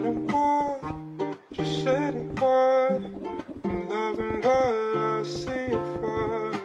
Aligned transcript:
I 0.00 0.02
don't 0.02 1.36
just 1.52 1.84
sit 1.84 1.88
and 1.88 2.38
quiet. 2.38 3.02
I'm 3.64 3.88
loving 3.90 4.40
what 4.40 4.96
I 4.96 5.22
see 5.24 5.68
for 6.00 6.52
me. 6.52 6.58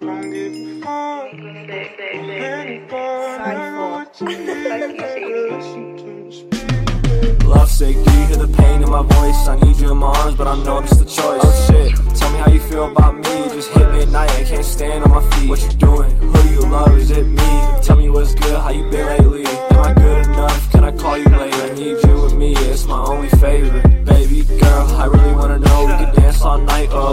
Don't 0.00 0.30
give 0.32 0.52
a 0.52 0.80
fuck 0.82 1.34
anybody. 1.34 2.90
I 2.90 3.70
know 3.70 3.90
what 3.92 4.20
you 4.20 4.26
need, 4.26 4.46
baby. 4.46 5.34
Listen 5.50 5.96
to 5.98 6.04
me 6.04 6.32
speak. 6.32 7.44
Love 7.44 7.70
sick, 7.70 7.94
do 7.94 8.00
you 8.00 8.26
hear 8.26 8.38
the 8.38 8.52
pain 8.58 8.82
in 8.82 8.90
my 8.90 9.02
voice? 9.02 9.46
I 9.46 9.60
need 9.60 9.76
you 9.76 9.92
in 9.92 9.98
my 9.98 10.08
arms, 10.08 10.34
but 10.34 10.48
I 10.48 10.56
know 10.64 10.78
I'm 10.78 10.86
just 10.88 11.00
a 11.02 11.04
choice. 11.04 11.40
Oh 11.44 11.66
shit, 11.68 11.94
tell 12.16 12.32
me 12.32 12.38
how 12.38 12.50
you 12.50 12.58
feel 12.58 12.90
about 12.90 13.14
me. 13.14 13.22
Just 13.54 13.70
hit 13.70 13.88
me 13.92 14.02
at 14.02 14.08
night, 14.08 14.30
I 14.30 14.42
can't 14.42 14.64
stand 14.64 15.04
on 15.04 15.10
my 15.10 15.30
feet. 15.36 15.48
What 15.48 15.62
you 15.62 15.70
doing? 15.78 16.10
Who 16.16 16.42
do 16.42 16.48
you 16.48 16.60
love? 16.62 16.98
Is 16.98 17.12
it 17.12 17.24
me? 17.24 17.80
Tell 17.82 17.96
me 17.96 18.10
what's 18.10 18.34
good, 18.34 18.58
how 18.60 18.70
you 18.70 18.82
been 18.90 19.06
lately? 19.06 19.55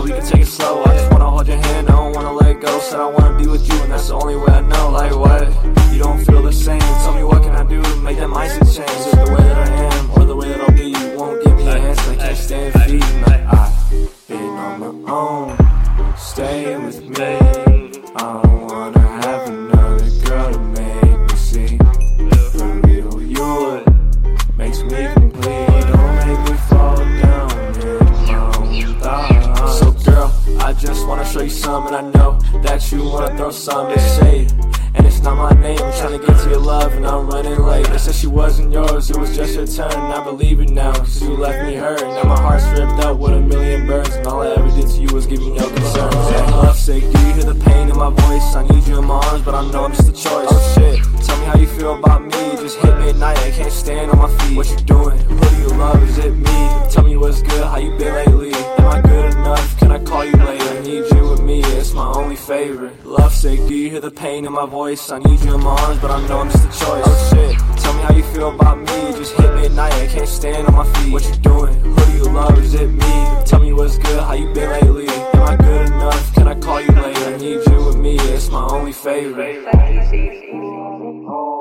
We 0.02 0.10
can 0.12 0.26
take 0.26 0.42
it 0.42 0.48
slow. 0.48 0.84
I 0.84 0.98
just 0.98 1.12
wanna 1.12 1.30
hold 1.30 1.48
your 1.48 1.58
hand, 1.58 1.90
I 1.90 1.92
don't 1.92 2.14
wanna 2.16 2.34
let 2.34 2.60
go. 2.62 2.80
Said 2.80 3.00
I 3.00 3.08
wanna 3.08 3.38
be 3.38 3.48
with 3.48 3.68
you, 3.68 3.76
and 3.84 3.92
that's 3.92 4.08
the 4.08 4.16
only 4.16 4.36
way 4.36 4.48
I 4.48 4.62
know. 4.62 4.90
Like 4.90 5.16
what? 5.16 5.48
You 5.92 6.00
don't 6.00 6.24
feel 6.26 6.42
the 6.42 6.52
same. 6.52 6.80
Tell 6.80 7.14
me 7.14 7.24
what 7.24 7.44
can 7.44 7.56
I 7.56 7.64
do 7.64 7.82
to 7.82 7.96
make 7.98 8.18
that 8.18 8.30
mindset 8.30 8.66
change? 8.76 8.90
Is 8.90 9.12
the 9.12 9.32
way 9.34 9.44
that 9.44 9.58
I 9.58 9.72
am, 9.96 10.12
or 10.12 10.26
the 10.26 10.36
way 10.36 10.48
that 10.50 10.62
I'll 10.62 10.76
be? 10.76 10.86
You 10.86 11.18
won't 11.18 11.44
give 11.44 11.56
me 11.56 11.68
an 11.68 11.78
answer. 11.78 12.12
I 12.12 12.16
can't 12.16 12.38
stand 12.38 12.74
feeding. 12.84 13.24
I've 13.26 14.28
been 14.28 14.58
on 14.66 14.80
my 14.80 15.12
own. 15.12 15.58
Stay 16.18 16.78
with 16.78 17.02
me. 17.18 17.38
I 18.16 18.42
don't 18.42 18.68
wanna 18.68 19.03
wanna 31.74 31.90
show 31.90 32.06
you 32.06 32.12
something. 32.14 32.16
I 32.16 32.20
know 32.20 32.62
that 32.62 32.92
you 32.92 33.04
wanna 33.04 33.38
throw 33.38 33.52
some 33.52 33.98
shade. 33.98 34.52
And 34.96 35.08
it's 35.08 35.24
not 35.24 35.38
my 35.38 35.60
name, 35.60 35.80
I'm 35.80 35.92
trying 35.94 36.20
to 36.20 36.26
get 36.26 36.38
to 36.44 36.50
your 36.52 36.60
love 36.60 36.94
and 36.94 37.06
I'm 37.06 37.28
running 37.28 37.60
late. 37.64 37.88
They 37.88 37.98
said 37.98 38.14
she 38.14 38.28
wasn't 38.28 38.72
yours, 38.72 39.10
it 39.10 39.18
was 39.18 39.36
just 39.36 39.56
your 39.56 39.66
turn. 39.66 39.92
And 39.92 40.14
I 40.14 40.24
believe 40.24 40.60
it 40.60 40.70
now, 40.70 40.94
cause 40.94 41.22
you 41.22 41.36
left 41.36 41.66
me 41.66 41.76
hurt. 41.76 42.02
Now 42.02 42.24
my 42.24 42.40
heart's 42.40 42.66
ripped 42.80 43.04
up 43.04 43.18
with 43.18 43.34
a 43.34 43.40
million 43.40 43.88
burns. 43.88 44.14
And 44.14 44.28
all 44.28 44.42
I 44.42 44.52
ever 44.52 44.70
did 44.70 44.88
to 44.88 45.02
you 45.02 45.08
was 45.14 45.26
give 45.26 45.40
me 45.40 45.58
no 45.58 45.68
concerns. 45.68 46.14
Yeah, 46.14 46.46
love 46.52 46.78
sick, 46.78 47.02
do 47.02 47.20
you 47.26 47.34
hear 47.34 47.44
the 47.54 47.60
pain 47.66 47.90
in 47.90 47.98
my 47.98 48.12
voice? 48.12 48.56
I 48.56 48.68
need 48.68 48.88
you 48.88 49.00
in 49.00 49.06
my 49.06 49.16
arms, 49.16 49.44
but 49.44 49.56
I 49.56 49.70
know 49.72 49.86
I'm 49.86 49.94
just 49.94 50.10
a 50.10 50.12
choice. 50.12 50.48
Oh 50.52 50.74
shit, 50.76 51.04
tell 51.26 51.40
me 51.40 51.46
how 51.46 51.58
you 51.58 51.68
feel 51.68 51.98
about 51.98 52.22
me. 52.22 52.32
Just 52.62 52.78
hit 52.78 52.96
me 53.00 53.10
at 53.10 53.16
night, 53.16 53.38
I 53.40 53.50
can't 53.50 53.72
stand 53.72 54.12
on 54.12 54.20
my 54.20 54.30
feet. 54.38 54.56
What 54.56 54.70
you 54.70 54.78
doing? 54.78 55.18
Who 55.18 55.40
do 55.40 55.56
you 55.58 55.70
love? 55.70 56.04
Is 56.04 56.20
it 56.20 56.34
me? 56.34 56.70
Tell 56.92 57.04
me 57.04 57.18
what's 57.18 57.42
good, 57.42 57.64
how 57.64 57.78
you 57.78 57.98
been 57.98 58.14
lately? 58.14 58.33
Favorite. 62.48 63.06
Love 63.06 63.34
sick, 63.34 63.60
do 63.68 63.74
you 63.74 63.90
hear 63.90 64.02
the 64.02 64.12
pain 64.12 64.46
in 64.46 64.52
my 64.52 64.66
voice? 64.66 65.10
I 65.10 65.20
need 65.20 65.40
you 65.42 65.56
in 65.56 65.64
my 65.64 65.72
arms, 65.72 66.00
but 66.02 66.12
I 66.12 66.28
know 66.28 66.40
I'm 66.40 66.52
just 66.52 66.66
a 66.66 66.86
choice. 66.86 67.04
Oh 67.06 67.30
shit, 67.30 67.58
tell 67.82 67.94
me 67.94 68.02
how 68.04 68.14
you 68.14 68.24
feel 68.24 68.50
about 68.54 68.80
me. 68.80 69.18
Just 69.18 69.34
hit 69.36 69.54
me 69.56 69.66
at 69.66 69.72
night, 69.72 69.94
I 69.94 70.08
can't 70.08 70.28
stand 70.28 70.68
on 70.68 70.76
my 70.76 70.86
feet. 70.94 71.14
What 71.14 71.24
you 71.24 71.36
doing? 71.36 71.74
Who 71.80 72.06
do 72.06 72.12
you 72.12 72.24
love? 72.24 72.60
Is 72.60 72.74
it 72.74 72.88
me? 72.88 73.44
Tell 73.46 73.60
me 73.60 73.72
what's 73.74 73.98
good, 73.98 74.20
how 74.22 74.34
you 74.34 74.54
been 74.54 74.70
lately? 74.70 75.08
Am 75.08 75.44
I 75.44 75.56
good 75.56 75.88
enough? 75.88 76.34
Can 76.34 76.48
I 76.48 76.56
call 76.56 76.82
you 76.82 76.92
later? 76.92 77.34
I 77.34 77.38
need 77.38 77.62
you 77.66 77.86
with 77.86 77.98
me, 77.98 78.16
it's 78.20 78.50
my 78.50 78.68
only 78.68 78.94
favorite. 78.94 79.64
Fuck 79.64 79.90
you, 79.90 81.53